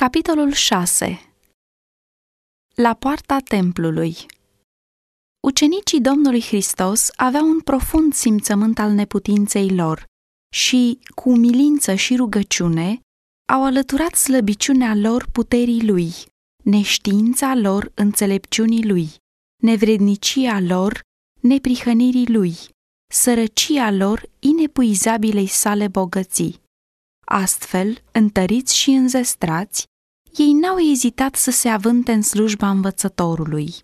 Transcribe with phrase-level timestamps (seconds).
[0.00, 1.20] Capitolul 6
[2.74, 4.16] La poarta templului
[5.46, 10.04] Ucenicii Domnului Hristos aveau un profund simțământ al neputinței lor
[10.54, 13.00] și, cu umilință și rugăciune,
[13.52, 16.12] au alăturat slăbiciunea lor puterii lui,
[16.64, 19.08] neștiința lor înțelepciunii lui,
[19.62, 21.00] nevrednicia lor
[21.40, 22.54] neprihănirii lui,
[23.12, 26.64] sărăcia lor inepuizabilei sale bogății.
[27.28, 29.84] Astfel, întăriți și înzestrați,
[30.36, 33.74] ei n-au ezitat să se avânte în slujba învățătorului.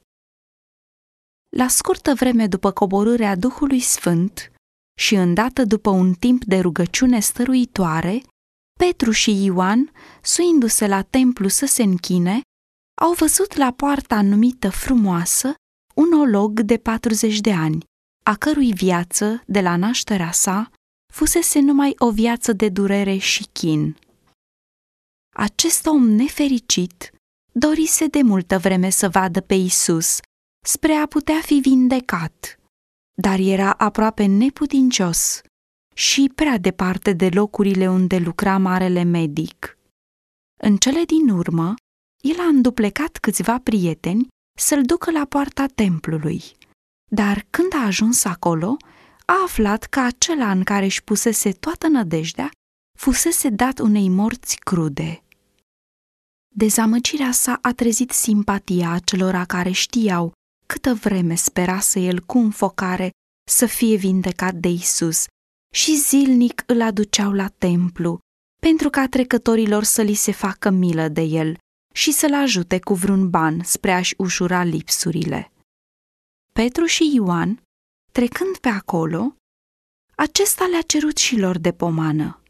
[1.57, 4.53] La scurtă vreme după coborârea Duhului Sfânt
[4.99, 8.23] și îndată după un timp de rugăciune stăruitoare,
[8.79, 12.41] Petru și Ioan, suindu-se la templu să se închine,
[13.01, 15.55] au văzut la poarta numită frumoasă
[15.95, 17.85] un olog de 40 de ani,
[18.25, 20.71] a cărui viață, de la nașterea sa,
[21.13, 23.97] fusese numai o viață de durere și chin.
[25.35, 27.13] Acest om nefericit
[27.53, 30.21] dorise de multă vreme să vadă pe Isus
[30.65, 32.59] spre a putea fi vindecat,
[33.15, 35.41] dar era aproape neputincios
[35.95, 39.79] și prea departe de locurile unde lucra marele medic.
[40.61, 41.75] În cele din urmă,
[42.21, 46.43] el a înduplecat câțiva prieteni să-l ducă la poarta templului.
[47.11, 48.77] Dar când a ajuns acolo,
[49.27, 52.51] a aflat că acela în care își pusese toată nădejdea
[52.99, 55.23] fusese dat unei morți crude.
[56.55, 60.33] Dezamăgirea sa a trezit simpatia acelora care știau
[60.67, 63.11] câtă vreme sperase el cu înfocare
[63.51, 65.25] să fie vindecat de Isus
[65.75, 68.19] și zilnic îl aduceau la templu
[68.61, 71.59] pentru ca trecătorilor să li se facă milă de el
[71.95, 75.53] și să-l ajute cu vreun ban spre a-și ușura lipsurile.
[76.53, 77.63] Petru și Ioan
[78.13, 79.37] Trecând pe acolo,
[80.17, 82.43] acesta le-a cerut și lor de pomană.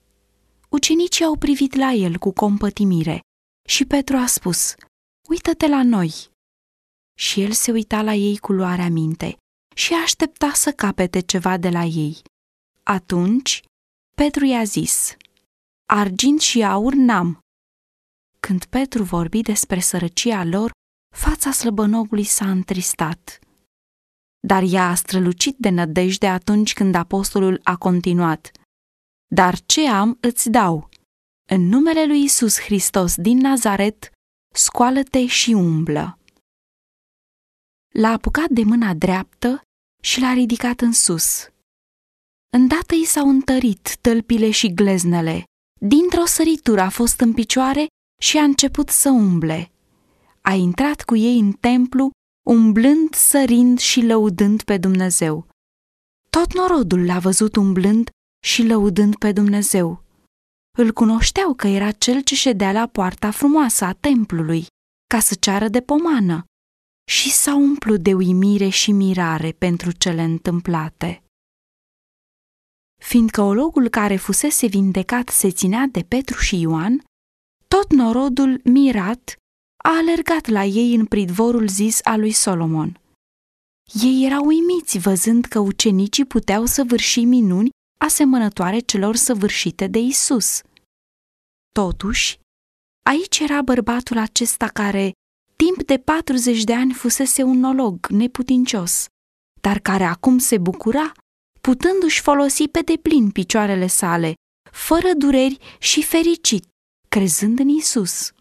[0.68, 3.20] Ucenicii au privit la el cu compătimire
[3.68, 4.74] și Petru a spus,
[5.28, 6.12] Uită-te la noi!
[7.18, 9.36] Și el se uita la ei cu luarea minte
[9.74, 12.22] și aștepta să capete ceva de la ei.
[12.82, 13.62] Atunci,
[14.16, 15.16] Petru i-a zis,
[15.86, 17.38] Argint și aur n-am.
[18.40, 20.70] Când Petru vorbi despre sărăcia lor,
[21.14, 23.38] fața slăbănogului s-a întristat
[24.46, 28.50] dar ea a strălucit de nădejde atunci când apostolul a continuat.
[29.34, 30.88] Dar ce am îți dau?
[31.50, 34.10] În numele lui Isus Hristos din Nazaret,
[34.54, 36.18] scoală-te și umblă.
[37.94, 39.62] L-a apucat de mâna dreaptă
[40.02, 41.48] și l-a ridicat în sus.
[42.56, 45.44] Îndată i s-au întărit tălpile și gleznele.
[45.80, 47.86] Dintr-o săritură a fost în picioare
[48.22, 49.72] și a început să umble.
[50.40, 52.10] A intrat cu ei în templu
[52.42, 55.46] umblând, sărind și lăudând pe Dumnezeu.
[56.30, 58.10] Tot norodul l-a văzut umblând
[58.44, 60.04] și lăudând pe Dumnezeu.
[60.78, 64.66] Îl cunoșteau că era cel ce ședea la poarta frumoasă a templului,
[65.06, 66.44] ca să ceară de pomană,
[67.10, 71.22] și s-a umplut de uimire și mirare pentru cele întâmplate.
[73.00, 77.02] Fiindcă ologul care fusese vindecat se ținea de Petru și Ioan,
[77.68, 79.36] tot norodul, mirat,
[79.82, 83.00] a alergat la ei în pridvorul zis al lui Solomon.
[84.02, 90.60] Ei erau uimiți văzând că ucenicii puteau săvârși minuni asemănătoare celor săvârșite de Isus.
[91.72, 92.38] Totuși,
[93.04, 95.12] aici era bărbatul acesta care,
[95.56, 99.06] timp de 40 de ani, fusese un nolog neputincios,
[99.60, 101.12] dar care acum se bucura,
[101.60, 104.34] putându-și folosi pe deplin picioarele sale,
[104.70, 106.64] fără dureri și fericit,
[107.08, 108.32] crezând în Isus.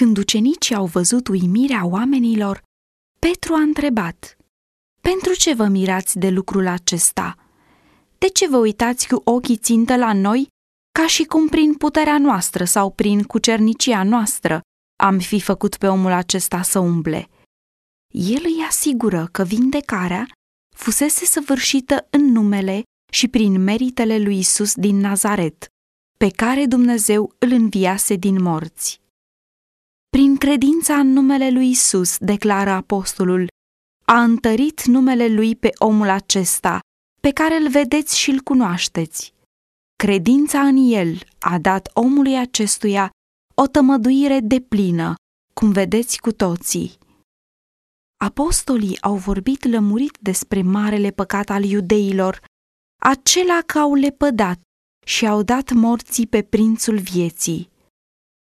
[0.00, 2.62] Când ucenicii au văzut uimirea oamenilor,
[3.18, 4.36] Petru a întrebat,
[5.00, 7.36] Pentru ce vă mirați de lucrul acesta?
[8.18, 10.48] De ce vă uitați cu ochii țintă la noi,
[10.98, 14.60] ca și cum prin puterea noastră sau prin cucernicia noastră
[15.02, 17.28] am fi făcut pe omul acesta să umble?
[18.10, 20.26] El îi asigură că vindecarea
[20.76, 25.66] fusese săvârșită în numele și prin meritele lui Isus din Nazaret,
[26.16, 29.02] pe care Dumnezeu îl înviase din morți.
[30.14, 33.46] Prin credința în numele lui Isus, declară apostolul,
[34.04, 36.78] a întărit numele lui pe omul acesta,
[37.20, 39.34] pe care îl vedeți și îl cunoașteți.
[39.96, 43.10] Credința în el a dat omului acestuia
[43.54, 45.14] o tămăduire deplină,
[45.54, 46.98] cum vedeți cu toții.
[48.24, 52.44] Apostolii au vorbit lămurit despre marele păcat al iudeilor,
[53.02, 54.60] acela că au lepădat
[55.06, 57.72] și au dat morții pe prințul vieții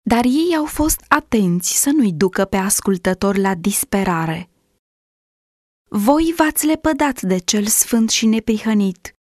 [0.07, 4.49] dar ei au fost atenți să nu-i ducă pe ascultător la disperare.
[5.89, 9.15] Voi v-ați lepădat de cel sfânt și neprihănit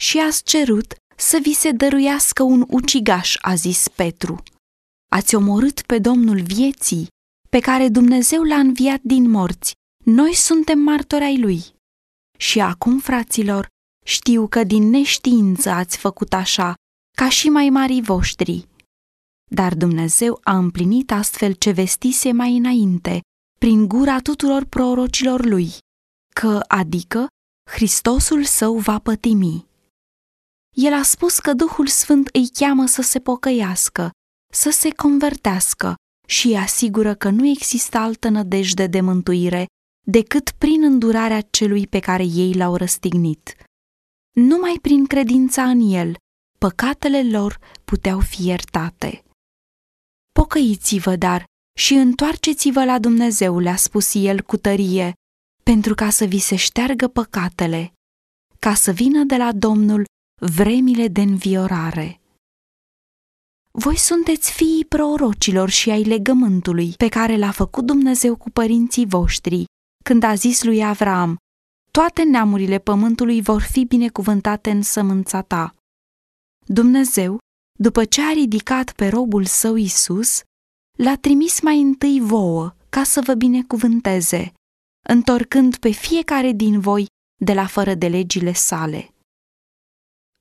[0.00, 4.42] și ați cerut să vi se dăruiască un ucigaș, a zis Petru.
[5.10, 7.06] Ați omorât pe Domnul vieții,
[7.50, 9.72] pe care Dumnezeu l-a înviat din morți.
[10.04, 11.64] Noi suntem martori ai lui.
[12.38, 13.68] Și acum, fraților,
[14.04, 16.74] știu că din neștiință ați făcut așa,
[17.16, 18.66] ca și mai marii voștri.
[19.50, 23.20] Dar Dumnezeu a împlinit astfel ce vestise mai înainte,
[23.58, 25.72] prin gura tuturor prorocilor lui,
[26.34, 27.26] că, adică,
[27.70, 29.66] Hristosul său va pătimi.
[30.74, 34.10] El a spus că Duhul Sfânt îi cheamă să se pocăiască,
[34.52, 35.94] să se convertească
[36.26, 39.66] și îi asigură că nu există altă nădejde de mântuire
[40.06, 43.56] decât prin îndurarea celui pe care ei l-au răstignit.
[44.32, 46.16] Numai prin credința în el,
[46.58, 49.24] păcatele lor puteau fi iertate.
[50.36, 51.44] Pocăiți-vă, dar,
[51.78, 55.12] și întoarceți-vă la Dumnezeu, le-a spus el cu tărie,
[55.62, 57.92] pentru ca să vi se șteargă păcatele,
[58.58, 60.04] ca să vină de la Domnul
[60.40, 62.20] vremile de înviorare.
[63.70, 69.64] Voi sunteți fiii prorocilor și ai legământului pe care l-a făcut Dumnezeu cu părinții voștri,
[70.04, 71.36] când a zis lui Avram,
[71.90, 75.74] toate neamurile pământului vor fi binecuvântate în sămânța ta.
[76.66, 77.38] Dumnezeu,
[77.76, 80.40] după ce a ridicat pe robul său Isus,
[80.98, 84.52] l-a trimis mai întâi vouă ca să vă binecuvânteze,
[85.08, 87.06] întorcând pe fiecare din voi
[87.40, 89.10] de la fără de legile sale.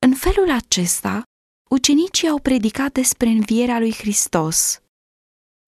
[0.05, 1.23] În felul acesta,
[1.69, 4.79] ucenicii au predicat despre învierea lui Hristos.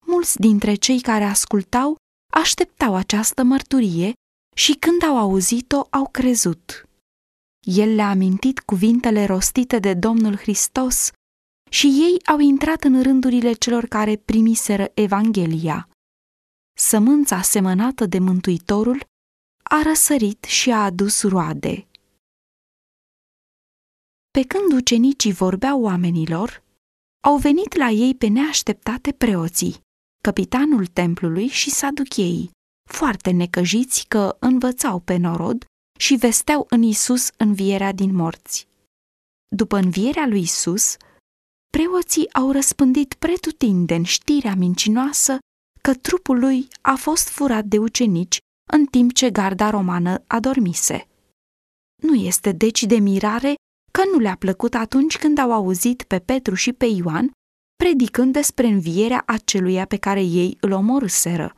[0.06, 1.96] Mulți dintre cei care ascultau
[2.32, 4.12] așteptau această mărturie
[4.56, 6.88] și când au auzit-o, au crezut.
[7.66, 11.10] El le-a amintit cuvintele rostite de Domnul Hristos
[11.68, 15.88] și ei au intrat în rândurile celor care primiseră Evanghelia.
[16.76, 19.06] Sămânța semănată de Mântuitorul
[19.62, 21.86] a răsărit și a adus roade.
[24.30, 26.62] Pe când ucenicii vorbeau oamenilor,
[27.20, 29.80] au venit la ei pe neașteptate preoții,
[30.22, 32.50] capitanul templului și saducheii,
[32.90, 35.64] foarte necăjiți că învățau pe norod
[35.98, 38.66] și vesteau în Isus învierea din morți.
[39.48, 40.96] După învierea lui Isus,
[41.70, 45.38] preoții au răspândit pretutindeni știrea mincinoasă
[45.82, 48.38] că trupul lui a fost furat de ucenici
[48.70, 51.08] în timp ce garda romană adormise.
[52.02, 53.54] Nu este deci de mirare
[53.92, 57.30] că nu le-a plăcut atunci când au auzit pe Petru și pe Ioan
[57.76, 61.54] predicând despre învierea aceluia pe care ei îl omorâseră.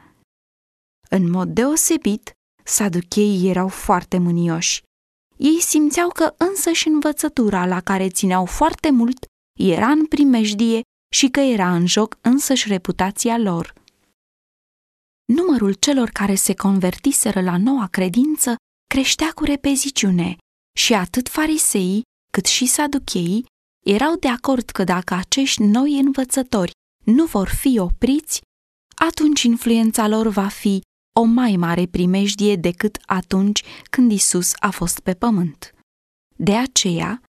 [1.10, 2.32] În mod deosebit,
[2.64, 4.82] saducheii erau foarte mânioși.
[5.36, 9.24] Ei simțeau că însăși învățătura la care țineau foarte mult
[9.60, 10.80] era în primejdie
[11.14, 13.74] și că era în joc însăși reputația lor.
[15.24, 18.54] Numărul celor care se convertiseră la noua credință
[18.86, 20.36] creștea cu repeziciune
[20.76, 22.02] și atât fariseii
[22.32, 23.44] cât și saducheii
[23.86, 26.70] erau de acord că dacă acești noi învățători
[27.04, 28.40] nu vor fi opriți,
[29.06, 30.80] atunci influența lor va fi
[31.18, 35.74] o mai mare primejdie decât atunci când Isus a fost pe pământ.
[36.36, 37.22] De aceea,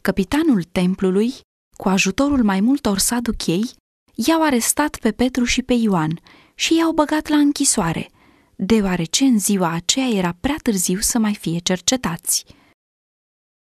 [0.00, 1.32] capitanul templului,
[1.76, 3.70] cu ajutorul mai multor saduchei,
[4.14, 6.20] i-au arestat pe Petru și pe Ioan
[6.54, 8.10] și i-au băgat la închisoare,
[8.56, 12.44] deoarece în ziua aceea era prea târziu să mai fie cercetați.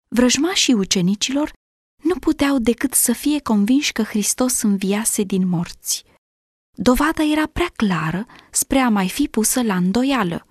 [0.07, 1.51] Vrăjmașii ucenicilor
[2.03, 6.03] nu puteau decât să fie convinși că Hristos înviase din morți.
[6.77, 10.47] Dovada era prea clară spre a mai fi pusă la îndoială.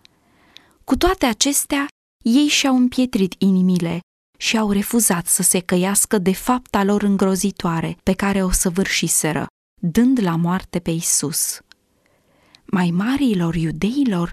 [0.84, 1.86] Cu toate acestea,
[2.22, 4.00] ei și-au împietrit inimile
[4.36, 9.46] și au refuzat să se căiască de fapta lor îngrozitoare pe care o săvârșiseră,
[9.82, 11.60] dând la moarte pe Isus.
[12.64, 14.32] Mai marilor iudeilor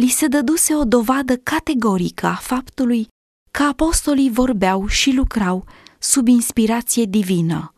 [0.00, 3.08] li se dăduse o dovadă categorică a faptului
[3.50, 5.66] că apostolii vorbeau și lucrau
[5.98, 7.74] sub inspirație divină,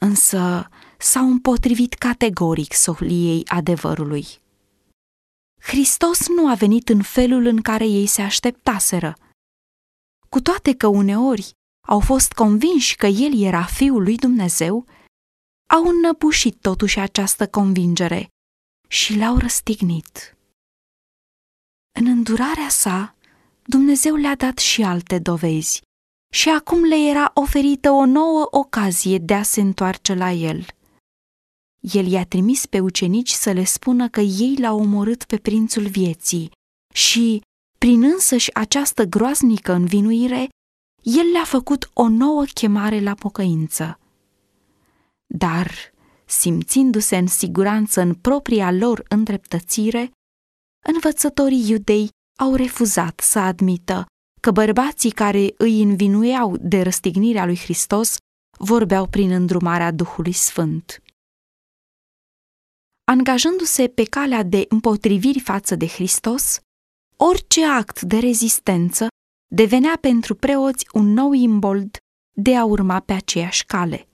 [0.00, 4.26] însă s-au împotrivit categoric sohliei adevărului.
[5.60, 9.14] Hristos nu a venit în felul în care ei se așteptaseră.
[10.28, 11.50] Cu toate că uneori
[11.86, 14.86] au fost convinși că El era Fiul lui Dumnezeu,
[15.70, 18.28] au înnăbușit totuși această convingere
[18.88, 20.36] și l-au răstignit.
[21.98, 23.16] În îndurarea sa,
[23.62, 25.82] Dumnezeu le-a dat și alte dovezi
[26.32, 30.66] și acum le era oferită o nouă ocazie de a se întoarce la el.
[31.80, 36.50] El i-a trimis pe ucenici să le spună că ei l-au omorât pe prințul vieții
[36.94, 37.42] și,
[37.78, 40.48] prin însăși această groaznică învinuire,
[41.02, 43.98] el le-a făcut o nouă chemare la pocăință.
[45.26, 45.70] Dar,
[46.24, 50.10] simțindu-se în siguranță în propria lor îndreptățire,
[50.86, 52.08] învățătorii iudei
[52.38, 54.06] au refuzat să admită
[54.40, 58.16] că bărbații care îi învinuiau de răstignirea lui Hristos
[58.58, 61.02] vorbeau prin îndrumarea Duhului Sfânt.
[63.04, 66.60] angajându-se pe calea de împotriviri față de Hristos,
[67.20, 69.06] orice act de rezistență
[69.54, 71.96] devenea pentru preoți un nou imbold
[72.36, 74.08] de a urma pe aceeași cale.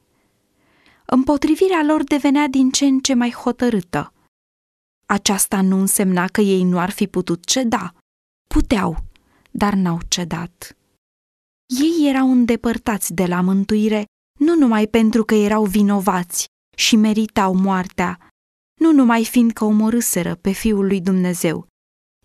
[1.06, 4.12] Împotrivirea lor devenea din ce în ce mai hotărâtă.
[5.06, 7.94] Aceasta nu însemna că ei nu ar fi putut ceda.
[8.49, 9.04] Puteau,
[9.50, 10.76] dar n-au cedat.
[11.66, 14.04] Ei erau îndepărtați de la mântuire
[14.38, 16.46] nu numai pentru că erau vinovați
[16.76, 18.28] și meritau moartea,
[18.80, 21.66] nu numai fiindcă omorâseră pe Fiul lui Dumnezeu,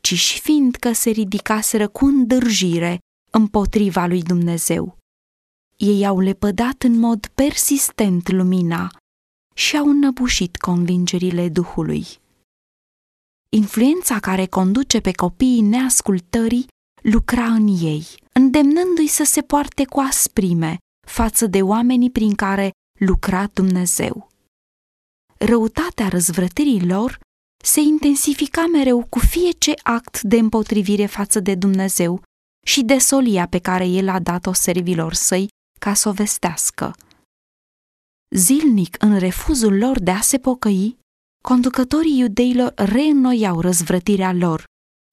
[0.10, 3.00] ci și fiindcă se ridicaseră cu îndârjire
[3.32, 4.98] împotriva lui Dumnezeu.
[5.78, 8.92] Ei au lepădat în mod persistent lumina
[9.56, 12.06] și au înnăbușit convingerile Duhului.
[13.50, 16.68] Influența care conduce pe copiii neascultării
[17.01, 23.48] lucra în ei, îndemnându-i să se poarte cu asprime față de oamenii prin care lucra
[23.48, 24.30] Dumnezeu.
[25.38, 27.20] Răutatea răzvrătirii lor
[27.63, 32.22] se intensifica mereu cu fiece act de împotrivire față de Dumnezeu
[32.66, 35.48] și de solia pe care el a dat-o servilor săi
[35.80, 36.94] ca să o vestească.
[38.36, 40.98] Zilnic, în refuzul lor de a se pocăi,
[41.44, 44.63] conducătorii iudeilor reînnoiau răzvrătirea lor,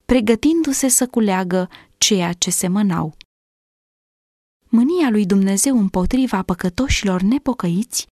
[0.04, 3.16] pregătindu-se să culeagă ceea ce semănau.
[4.68, 8.15] Mânia lui Dumnezeu împotriva păcătoșilor nepocăiți nu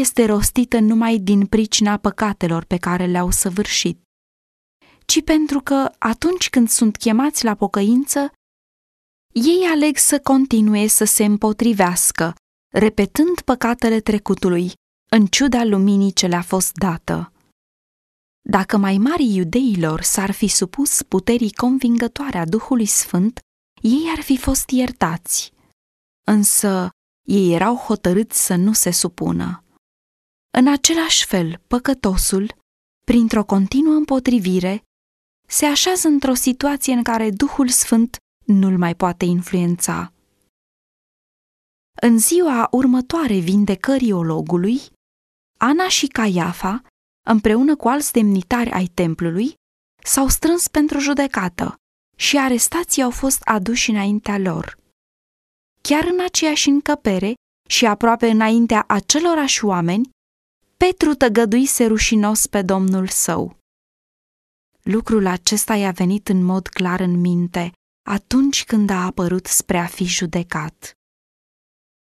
[0.00, 4.00] este rostită numai din pricina păcatelor pe care le-au săvârșit,
[5.06, 8.32] ci pentru că atunci când sunt chemați la pocăință,
[9.32, 12.34] ei aleg să continue să se împotrivească,
[12.74, 14.72] repetând păcatele trecutului,
[15.10, 17.32] în ciuda luminii ce le-a fost dată.
[18.48, 23.38] Dacă mai mari iudeilor s-ar fi supus puterii convingătoare a Duhului Sfânt,
[23.82, 25.52] ei ar fi fost iertați.
[26.26, 26.88] Însă
[27.28, 29.64] ei erau hotărâți să nu se supună.
[30.58, 32.54] În același fel, păcătosul,
[33.06, 34.82] printr-o continuă împotrivire,
[35.48, 40.12] se așează într-o situație în care Duhul Sfânt nu-l mai poate influența.
[42.02, 44.80] În ziua următoare vindecării ologului,
[45.58, 46.82] Ana și Caiafa,
[47.26, 49.54] împreună cu alți demnitari ai templului,
[50.04, 51.74] s-au strâns pentru judecată
[52.16, 54.78] și arestații au fost aduși înaintea lor.
[55.80, 57.34] Chiar în aceeași încăpere
[57.68, 60.14] și aproape înaintea acelorași oameni,
[60.78, 63.56] Petru tăgăduise rușinos pe domnul său.
[64.82, 67.72] Lucrul acesta i-a venit în mod clar în minte
[68.08, 70.92] atunci când a apărut spre a fi judecat.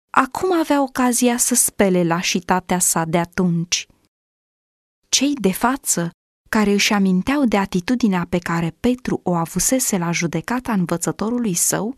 [0.10, 3.88] Acum avea ocazia să spele lașitatea sa de atunci.
[5.10, 6.10] Cei de față,
[6.50, 11.96] care își aminteau de atitudinea pe care Petru o avusese la judecata învățătorului său,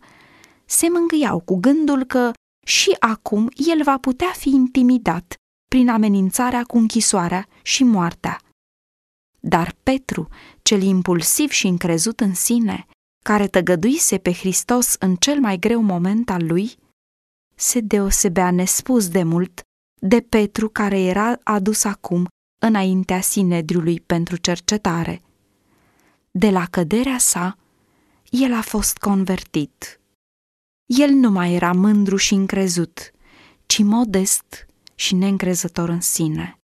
[0.64, 2.32] se mângâiau cu gândul că
[2.66, 5.34] și acum el va putea fi intimidat
[5.68, 8.40] prin amenințarea cu închisoarea și moartea.
[9.40, 10.28] Dar Petru,
[10.62, 12.86] cel impulsiv și încrezut în sine,
[13.24, 16.76] care tăgăduise pe Hristos în cel mai greu moment al lui,
[17.54, 19.60] se deosebea nespus de mult
[20.00, 22.26] de Petru care era adus acum
[22.62, 25.22] înaintea Sinedriului pentru cercetare.
[26.30, 27.58] De la căderea sa,
[28.30, 30.00] el a fost convertit.
[30.86, 33.10] El nu mai era mândru și încrezut,
[33.66, 34.65] ci modest
[34.96, 36.58] și neîncrezător în sine.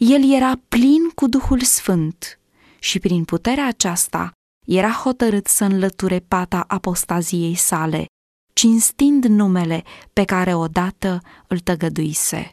[0.00, 2.40] El era plin cu Duhul Sfânt
[2.78, 4.32] și prin puterea aceasta
[4.66, 8.06] era hotărât să înlăture pata apostaziei sale,
[8.52, 9.82] cinstind numele
[10.12, 12.52] pe care odată îl tăgăduise.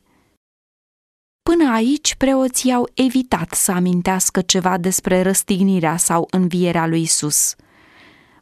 [1.49, 7.55] Până aici, preoții au evitat să amintească ceva despre răstignirea sau învierea lui Isus.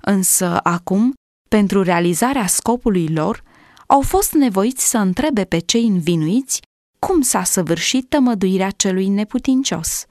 [0.02, 1.14] Însă, acum,
[1.50, 3.44] pentru realizarea scopului lor,
[3.88, 6.62] au fost nevoiți să întrebe pe cei învinuiți
[7.06, 10.06] cum s-a săvârșit tămăduirea celui neputincios.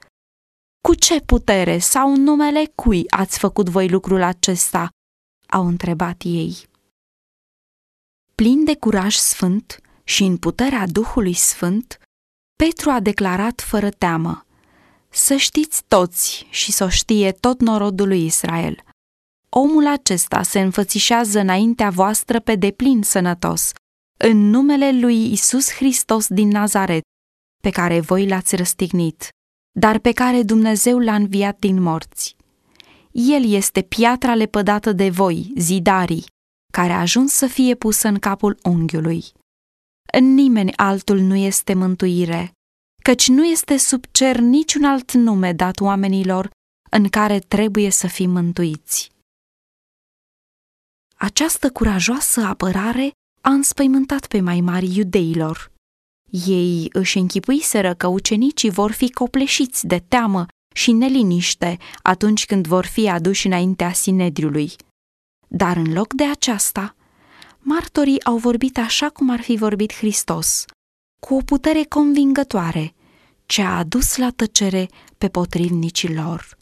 [0.87, 4.89] Cu ce putere sau în numele cui ați făcut voi lucrul acesta?
[5.47, 6.67] au întrebat ei.
[8.35, 11.97] Plin de curaj sfânt și în puterea Duhului Sfânt,
[12.57, 14.45] Petru a declarat fără teamă,
[15.09, 18.83] Să știți toți și să o știe tot norodul lui Israel.
[19.49, 23.71] Omul acesta se înfățișează înaintea voastră pe deplin sănătos,
[24.23, 27.01] în numele lui Isus Hristos din Nazaret,
[27.63, 29.33] pe care voi l-ați răstignit
[29.79, 32.35] dar pe care Dumnezeu l-a înviat din morți.
[33.11, 36.25] El este piatra lepădată de voi, zidarii,
[36.73, 39.23] care a ajuns să fie pusă în capul unghiului.
[40.13, 42.51] În nimeni altul nu este mântuire,
[43.03, 46.49] căci nu este sub cer niciun alt nume dat oamenilor
[46.91, 49.11] în care trebuie să fim mântuiți.
[51.15, 53.11] Această curajoasă apărare
[53.45, 55.71] a înspăimântat pe mai mari iudeilor.
[56.45, 60.45] Ei își închipuiseră că ucenicii vor fi copleșiți de teamă
[60.75, 64.71] și neliniște atunci când vor fi aduși înaintea Sinedriului.
[65.47, 66.95] Dar în loc de aceasta,
[67.59, 70.65] martorii au vorbit așa cum ar fi vorbit Hristos,
[71.19, 72.93] cu o putere convingătoare,
[73.45, 76.57] ce a adus la tăcere pe potrivnicii lor.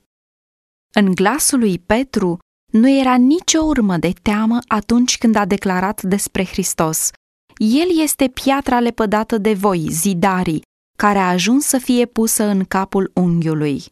[0.93, 2.39] În glasul lui Petru
[2.71, 7.09] nu era nicio urmă de teamă atunci când a declarat despre Hristos.
[7.57, 10.61] El este piatra lepădată de voi, zidarii,
[10.97, 13.83] care a ajuns să fie pusă în capul unghiului.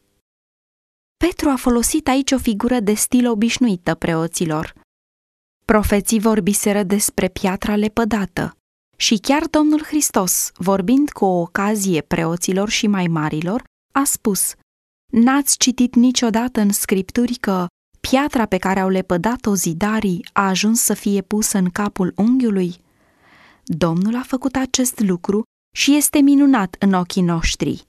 [1.17, 4.73] Petru a folosit aici o figură de stil obișnuită preoților.
[5.65, 8.53] Profeții vorbiseră despre piatra lepădată
[8.97, 14.53] și chiar Domnul Hristos, vorbind cu o ocazie preoților și mai marilor, a spus
[15.11, 17.67] N-ați citit niciodată în scripturi că
[18.09, 22.75] piatra pe care au lepădat-o zidarii a ajuns să fie pusă în capul unghiului?
[23.63, 25.43] Domnul a făcut acest lucru
[25.75, 27.87] și este minunat în ochii noștri.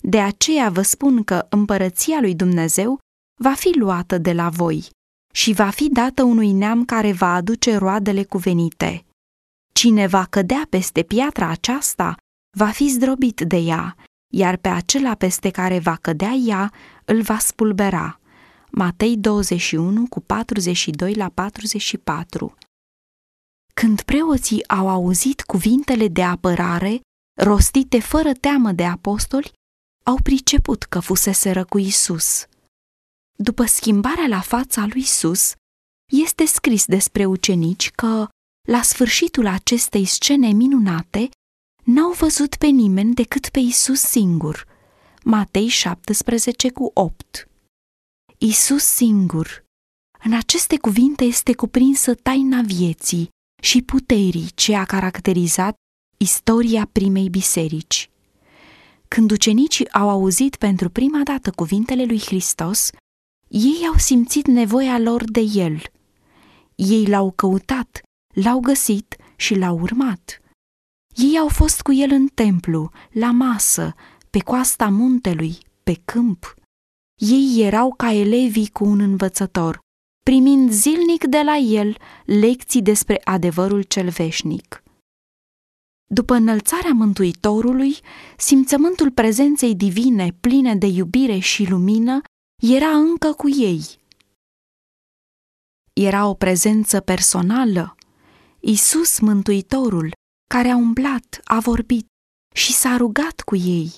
[0.00, 2.98] De aceea vă spun că împărăția lui Dumnezeu
[3.40, 4.88] va fi luată de la voi
[5.34, 9.04] și va fi dată unui neam care va aduce roadele cuvenite.
[9.72, 12.16] Cine va cădea peste piatra aceasta
[12.58, 13.96] va fi zdrobit de ea,
[14.34, 16.72] iar pe acela peste care va cădea ea
[17.04, 18.16] îl va spulbera.
[18.74, 22.54] Matei 21 cu 42 la 44
[23.74, 27.00] Când preoții au auzit cuvintele de apărare,
[27.40, 29.52] rostite fără teamă de apostoli,
[30.04, 32.46] au priceput că fuseseră cu Isus.
[33.38, 35.52] După schimbarea la fața lui Isus,
[36.12, 38.28] este scris despre ucenici că,
[38.68, 41.28] la sfârșitul acestei scene minunate,
[41.84, 44.66] n-au văzut pe nimeni decât pe Isus singur.
[45.24, 47.46] Matei 17 cu 8
[48.44, 49.64] Isus singur.
[50.24, 53.28] În aceste cuvinte este cuprinsă taina vieții
[53.62, 55.74] și puterii ce a caracterizat
[56.16, 58.10] istoria primei biserici.
[59.08, 62.90] Când ucenicii au auzit pentru prima dată cuvintele lui Hristos,
[63.48, 65.82] ei au simțit nevoia lor de el.
[66.74, 68.00] Ei l-au căutat,
[68.34, 70.40] l-au găsit și l-au urmat.
[71.14, 73.94] Ei au fost cu el în templu, la masă,
[74.30, 76.56] pe coasta muntelui, pe câmp.
[77.24, 79.78] Ei erau ca elevii cu un învățător,
[80.24, 84.82] primind zilnic de la el lecții despre adevărul cel veșnic.
[86.10, 87.96] După înălțarea Mântuitorului,
[88.36, 92.20] simțământul prezenței divine pline de iubire și lumină
[92.62, 93.82] era încă cu ei.
[95.92, 97.96] Era o prezență personală.
[98.60, 100.12] Isus Mântuitorul,
[100.54, 102.06] care a umblat, a vorbit
[102.54, 103.92] și s-a rugat cu ei,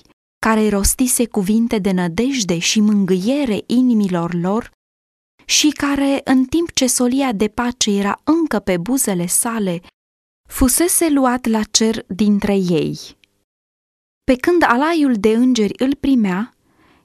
[0.45, 4.71] care rostise cuvinte de nădejde și mângâiere inimilor lor
[5.45, 9.81] și care, în timp ce solia de pace era încă pe buzele sale,
[10.49, 12.99] fusese luat la cer dintre ei.
[14.23, 16.53] Pe când alaiul de îngeri îl primea,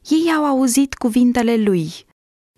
[0.08, 1.92] ei au auzit cuvintele lui.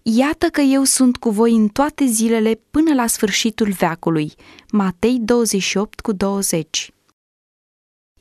[0.03, 4.33] Iată că eu sunt cu voi în toate zilele până la sfârșitul veacului.
[4.73, 6.92] Matei 28 cu 20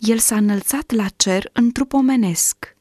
[0.07, 2.75] El s-a înălțat la cer în trup omenesc.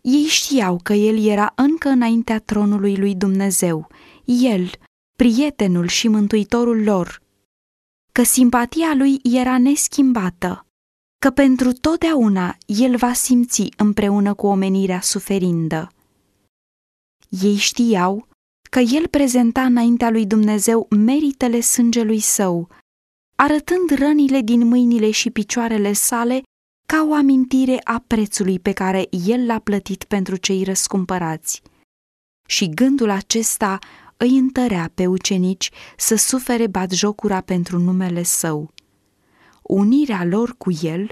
[0.00, 3.88] Ei știau că el era încă înaintea tronului lui Dumnezeu,
[4.24, 4.70] el,
[5.16, 7.22] prietenul și mântuitorul lor,
[8.12, 10.66] că simpatia lui era neschimbată,
[11.18, 15.92] că pentru totdeauna el va simți împreună cu omenirea suferindă.
[17.28, 18.28] Ei știau
[18.70, 22.68] că el prezenta înaintea lui Dumnezeu meritele sângelui său,
[23.42, 26.42] arătând rănile din mâinile și picioarele sale
[26.86, 31.62] ca o amintire a prețului pe care el l-a plătit pentru cei răscumpărați.
[32.46, 33.78] Și gândul acesta
[34.16, 38.70] îi întărea pe ucenici să sufere batjocura pentru numele său.
[39.62, 41.10] Unirea lor cu el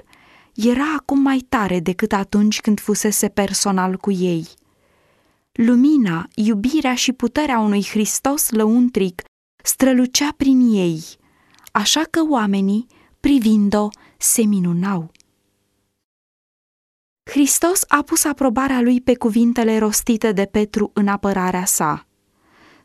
[0.55, 4.47] era acum mai tare decât atunci când fusese personal cu ei.
[5.51, 9.21] Lumina, iubirea și puterea unui Hristos lăuntric
[9.63, 11.19] strălucea prin ei,
[11.71, 12.87] așa că oamenii,
[13.19, 15.11] privind-o, se minunau.
[17.29, 22.05] Hristos a pus aprobarea lui pe cuvintele rostite de Petru în apărarea sa.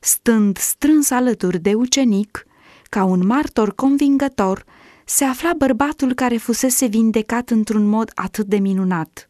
[0.01, 2.47] Stând strâns alături de ucenic,
[2.91, 4.65] ca un martor convingător,
[5.05, 9.27] se afla bărbatul care fusese vindecat într-un mod atât de minunat.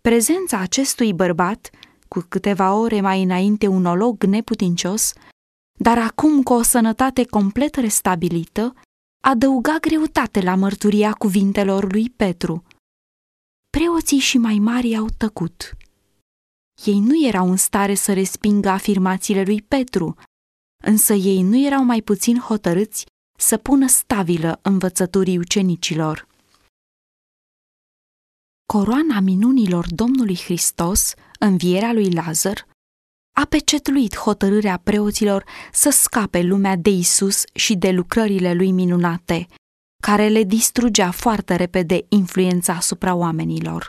[0.00, 1.70] Prezența acestui bărbat,
[2.08, 5.12] cu câteva ore mai înainte un olog neputincios,
[5.80, 8.74] dar acum cu o sănătate complet restabilită,
[9.24, 12.64] adăuga greutate la mărturia cuvintelor lui Petru.
[13.70, 15.76] Preoții și mai mari au tăcut.
[16.84, 20.16] Ei nu erau în stare să respingă afirmațiile lui Petru,
[20.84, 23.06] însă ei nu erau mai puțin hotărâți
[23.38, 26.26] să pună stabilă învățăturii ucenicilor.
[28.66, 32.66] Coroana minunilor Domnului Hristos, învierea lui Lazar,
[33.34, 39.46] a pecetluit hotărârea preoților să scape lumea de Isus și de lucrările lui minunate,
[40.02, 43.88] care le distrugea foarte repede influența asupra oamenilor.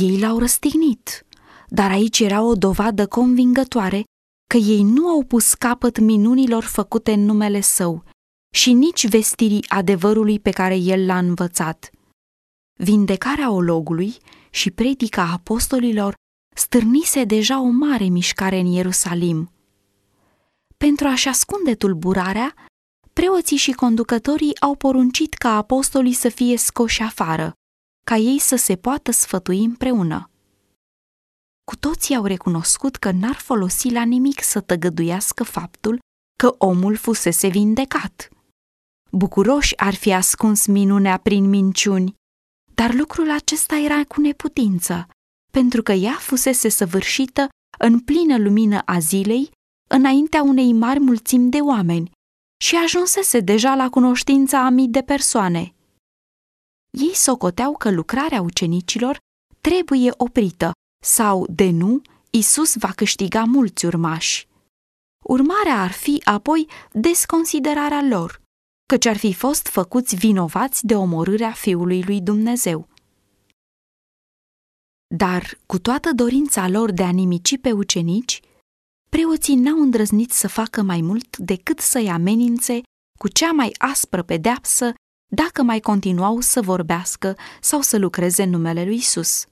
[0.00, 1.26] Ei l-au răstignit,
[1.68, 4.04] dar aici era o dovadă convingătoare
[4.48, 8.04] că ei nu au pus capăt minunilor făcute în numele său
[8.54, 11.90] și nici vestirii adevărului pe care el l-a învățat.
[12.80, 14.16] Vindecarea ologului
[14.50, 16.14] și predica apostolilor
[16.58, 19.52] stârnise deja o mare mișcare în Ierusalim.
[20.76, 22.54] Pentru a-și ascunde tulburarea,
[23.12, 27.52] preoții și conducătorii au poruncit ca apostolii să fie scoși afară,
[28.06, 30.30] ca ei să se poată sfătui împreună.
[31.64, 35.98] Cu toții au recunoscut că n-ar folosi la nimic să tăgăduiască faptul
[36.38, 38.28] că omul fusese vindecat.
[39.10, 42.14] Bucuroși ar fi ascuns minunea prin minciuni,
[42.74, 45.08] dar lucrul acesta era cu neputință,
[45.50, 49.50] pentru că ea fusese săvârșită în plină lumină a zilei,
[49.90, 52.10] înaintea unei mari mulțimi de oameni,
[52.60, 55.72] și ajunsese deja la cunoștința a mii de persoane.
[56.90, 59.18] Ei socoteau că lucrarea ucenicilor
[59.60, 60.72] trebuie oprită
[61.04, 64.48] sau, de nu, Isus va câștiga mulți urmași.
[65.24, 68.40] Urmarea ar fi apoi desconsiderarea lor,
[68.86, 72.88] căci ar fi fost făcuți vinovați de omorârea Fiului lui Dumnezeu.
[75.16, 78.40] Dar, cu toată dorința lor de a nimici pe ucenici,
[79.08, 82.80] preoții n-au îndrăznit să facă mai mult decât să-i amenințe
[83.18, 84.94] cu cea mai aspră pedeapsă
[85.30, 89.46] dacă mai continuau să vorbească sau să lucreze în numele lui Isus.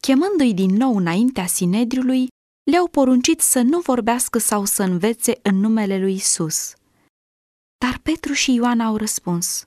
[0.00, 2.28] Chemându-i din nou înaintea Sinedriului,
[2.70, 6.74] le-au poruncit să nu vorbească sau să învețe în numele lui Isus.
[7.78, 9.66] Dar Petru și Ioan au răspuns,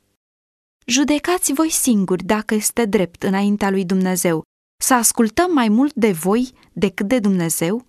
[0.85, 4.43] Judecați voi singuri dacă este drept înaintea lui Dumnezeu,
[4.77, 7.85] să ascultăm mai mult de voi decât de Dumnezeu?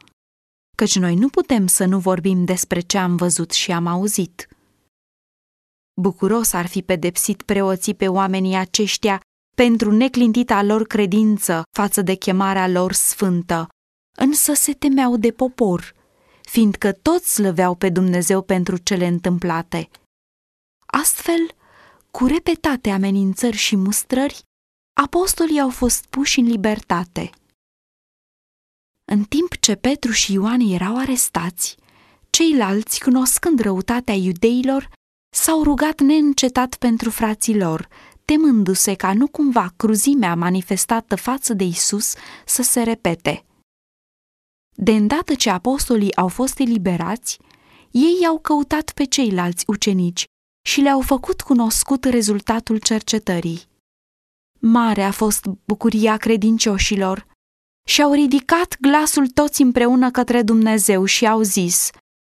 [0.77, 4.49] Căci noi nu putem să nu vorbim despre ce am văzut și am auzit.
[6.01, 9.21] Bucuros ar fi pedepsit preoții pe oamenii aceștia
[9.57, 13.69] pentru neclintita lor credință față de chemarea lor sfântă,
[14.17, 15.95] însă se temeau de popor,
[16.43, 19.89] fiindcă toți slăveau pe Dumnezeu pentru cele întâmplate.
[20.87, 21.51] Astfel,
[22.11, 24.43] cu repetate amenințări și mustrări,
[25.03, 27.31] apostolii au fost puși în libertate.
[29.05, 31.77] În timp ce Petru și Ioan erau arestați,
[32.31, 34.91] ceilalți, cunoscând răutatea iudeilor,
[35.35, 37.89] s-au rugat neîncetat pentru frații lor,
[38.25, 42.15] temându-se ca nu cumva cruzimea manifestată față de Isus
[42.47, 43.45] să se repete.
[44.77, 47.39] De îndată ce apostolii au fost eliberați,
[47.91, 50.25] ei au căutat pe ceilalți ucenici
[50.69, 53.67] și le-au făcut cunoscut rezultatul cercetării.
[54.59, 57.27] Mare a fost bucuria credincioșilor
[57.89, 61.91] și au ridicat glasul toți împreună către Dumnezeu și au zis,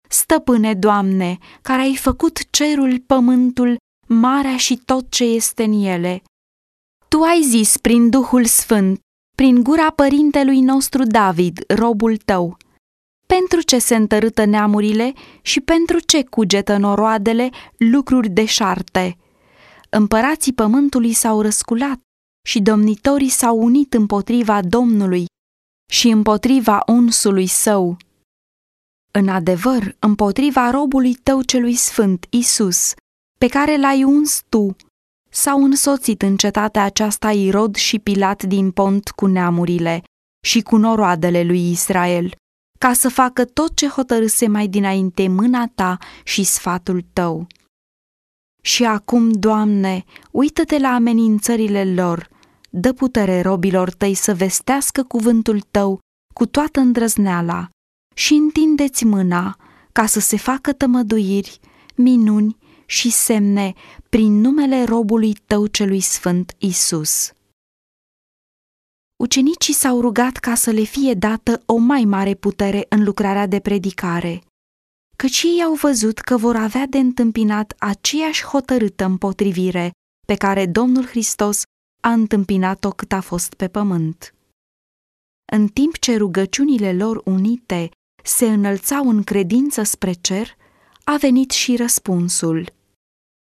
[0.10, 3.78] Stăpâne, Doamne, care ai făcut cerul, pământul,
[4.08, 6.22] marea și tot ce este în ele.
[7.08, 9.00] Tu ai zis prin Duhul Sfânt,
[9.36, 12.58] prin gura părintelui nostru David, robul tău,
[13.28, 19.18] pentru ce se întărâtă neamurile și pentru ce cugetă noroadele lucruri deșarte.
[19.90, 22.00] Împărații pământului s-au răsculat
[22.50, 25.26] și domnitorii s-au unit împotriva Domnului
[25.92, 27.98] și împotriva unsului său.
[29.12, 32.94] În adevăr, împotriva robului tău celui sfânt, Isus,
[33.40, 34.76] pe care l-ai uns tu,
[35.30, 40.04] s-au însoțit în cetatea aceasta Irod și Pilat din Pont cu neamurile
[40.46, 42.36] și cu noroadele lui Israel,
[42.80, 47.48] ca să facă tot ce hotărâse mai dinainte mâna ta și sfatul tău.
[48.62, 52.38] Și acum, Doamne, uită-te la amenințările lor,
[52.70, 56.00] dă putere robilor tăi să vestească cuvântul tău
[56.34, 57.70] cu toată îndrăzneala
[58.16, 59.58] și întindeți mâna
[59.92, 61.60] ca să se facă tămăduiri,
[61.96, 63.74] minuni și semne
[64.10, 67.32] prin numele robului tău celui sfânt Isus.
[69.24, 73.60] Ucenicii s-au rugat ca să le fie dată o mai mare putere în lucrarea de
[73.60, 74.44] predicare,
[75.18, 79.92] căci ei au văzut că vor avea de întâmpinat aceeași hotărâtă împotrivire
[80.28, 81.62] pe care Domnul Hristos
[82.00, 84.34] a întâmpinat-o cât a fost pe pământ.
[85.52, 87.90] În timp ce rugăciunile lor unite
[88.24, 90.56] se înălțau în credință spre cer,
[91.04, 92.74] a venit și răspunsul.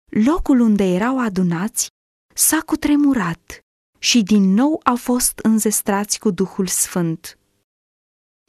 [0.10, 1.88] Locul unde erau adunați
[2.36, 3.60] s-a cutremurat
[4.00, 7.38] și din nou au fost înzestrați cu Duhul Sfânt.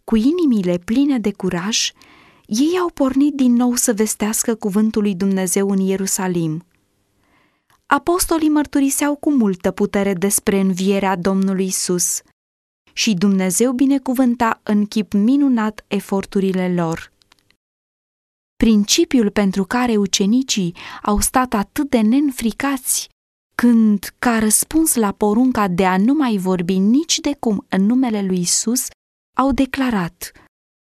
[0.05, 1.93] Cu inimile pline de curaj,
[2.47, 6.65] ei au pornit din nou să vestească cuvântul lui Dumnezeu în Ierusalim.
[7.91, 12.21] Apostolii mărturiseau cu multă putere despre învierea Domnului Isus
[12.93, 17.13] și Dumnezeu binecuvânta în chip minunat eforturile lor.
[18.57, 23.09] Principiul pentru care ucenicii au stat atât de nenfricați
[23.55, 28.23] când, ca răspuns la porunca de a nu mai vorbi nici de cum în numele
[28.23, 28.87] lui Isus,
[29.37, 30.33] au declarat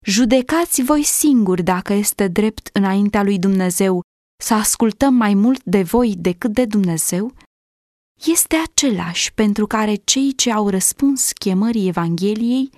[0.05, 4.01] Judecați voi singuri dacă este drept înaintea lui Dumnezeu
[4.41, 7.33] să ascultăm mai mult de voi decât de Dumnezeu?
[8.25, 12.69] Este același pentru care cei ce au răspuns chemării Evangheliei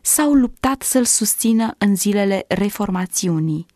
[0.00, 3.66] s-au luptat să-l susțină în zilele reformațiunii.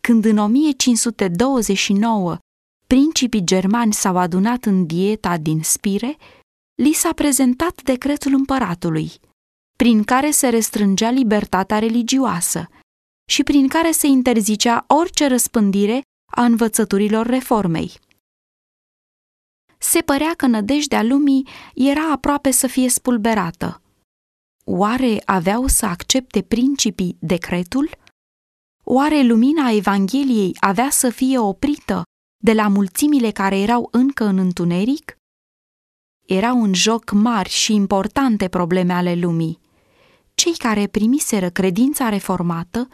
[0.00, 2.38] Când în 1529
[2.86, 6.16] principii germani s-au adunat în dieta din Spire,
[6.74, 9.12] li s-a prezentat decretul împăratului,
[9.76, 12.68] prin care se restrângea libertatea religioasă
[13.24, 16.00] și prin care se interzicea orice răspândire
[16.32, 17.92] a învățăturilor reformei.
[19.78, 23.82] Se părea că nădejdea lumii era aproape să fie spulberată.
[24.64, 27.90] Oare aveau să accepte principii decretul?
[28.84, 32.02] Oare lumina Evangheliei avea să fie oprită
[32.44, 35.16] de la mulțimile care erau încă în întuneric?
[36.26, 39.60] Erau în joc mari și importante probleme ale lumii.
[40.34, 42.88] Cei care primiseră credința reformată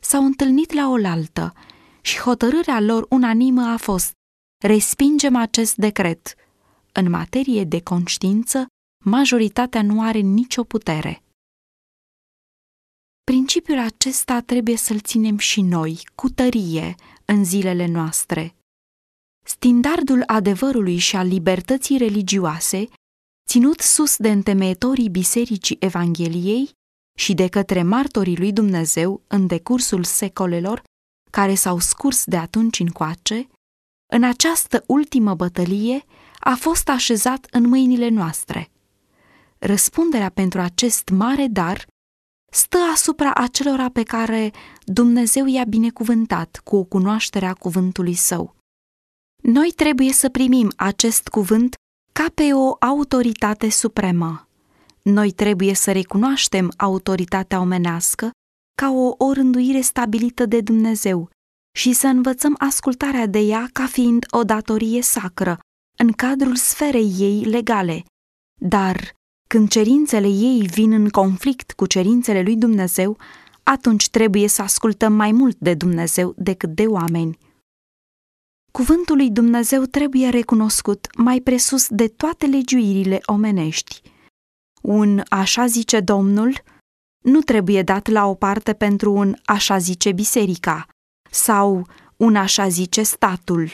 [0.00, 1.52] s-au întâlnit la oaltă
[2.00, 4.12] și hotărârea lor unanimă a fost
[4.64, 6.34] respingem acest decret.
[6.92, 8.66] În materie de conștiință,
[9.04, 11.22] majoritatea nu are nicio putere.
[13.24, 18.54] Principiul acesta trebuie să-l ținem și noi, cu tărie, în zilele noastre.
[19.44, 22.88] Standardul adevărului și al libertății religioase,
[23.48, 26.70] ținut sus de întemeietorii Bisericii Evangheliei
[27.14, 30.82] și de către martorii lui Dumnezeu în decursul secolelor
[31.30, 33.48] care s-au scurs de atunci încoace,
[34.12, 36.04] în această ultimă bătălie
[36.38, 38.70] a fost așezat în mâinile noastre.
[39.58, 41.86] Răspunderea pentru acest mare dar
[42.52, 44.52] stă asupra acelora pe care
[44.84, 48.56] Dumnezeu i-a binecuvântat cu o cunoaștere a cuvântului său.
[49.42, 51.74] Noi trebuie să primim acest cuvânt
[52.12, 54.48] ca pe o autoritate supremă.
[55.10, 58.30] Noi trebuie să recunoaștem autoritatea omenească
[58.74, 61.30] ca o orânduire stabilită de Dumnezeu
[61.78, 65.58] și să învățăm ascultarea de ea ca fiind o datorie sacră
[65.98, 68.04] în cadrul sferei ei legale.
[68.60, 69.14] Dar
[69.48, 73.18] când cerințele ei vin în conflict cu cerințele lui Dumnezeu,
[73.62, 77.38] atunci trebuie să ascultăm mai mult de Dumnezeu decât de oameni.
[78.72, 84.02] Cuvântul lui Dumnezeu trebuie recunoscut mai presus de toate legiuirile omenești.
[84.80, 86.52] Un așa zice Domnul
[87.24, 90.86] nu trebuie dat la o parte pentru un așa zice biserica
[91.30, 93.70] sau un așa zice statul.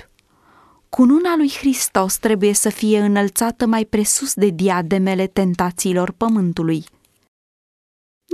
[0.89, 6.85] Cununa lui Hristos trebuie să fie înălțată mai presus de diademele tentațiilor pământului.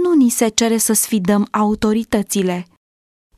[0.02, 2.66] Nu ni se cere să sfidăm autoritățile.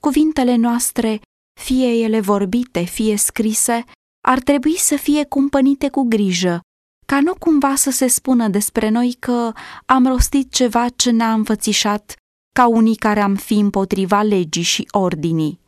[0.00, 1.20] Cuvintele noastre
[1.60, 3.84] fie ele vorbite, fie scrise,
[4.20, 6.60] ar trebui să fie cumpănite cu grijă,
[7.06, 9.52] ca nu cumva să se spună despre noi că
[9.86, 12.14] am rostit ceva ce ne-a înfățișat
[12.54, 15.60] ca unii care am fi împotriva legii și ordinii.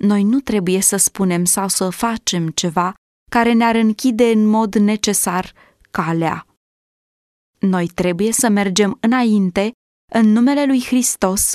[0.00, 2.94] Noi nu trebuie să spunem sau să facem ceva
[3.30, 5.52] care ne-ar închide în mod necesar
[5.90, 6.46] calea.
[7.58, 9.72] Noi trebuie să mergem înainte
[10.12, 11.54] în numele lui Hristos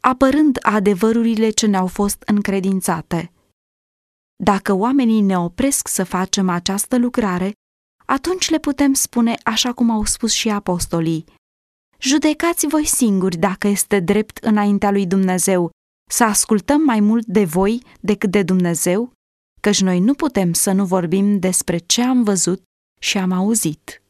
[0.00, 3.32] apărând adevărurile ce ne-au fost încredințate.
[4.44, 7.52] Dacă oamenii ne opresc să facem această lucrare,
[8.06, 11.24] atunci le putem spune așa cum au spus și apostolii.
[11.98, 15.70] Judecați voi singuri dacă este drept înaintea lui Dumnezeu
[16.10, 19.12] să ascultăm mai mult de voi decât de Dumnezeu,
[19.60, 22.62] căci noi nu putem să nu vorbim despre ce am văzut
[23.00, 24.02] și am auzit.